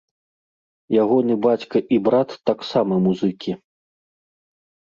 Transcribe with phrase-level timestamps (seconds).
[1.01, 3.51] Ягоны бацька і брат таксама музыкі.